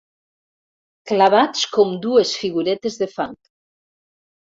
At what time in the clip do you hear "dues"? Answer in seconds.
2.09-2.35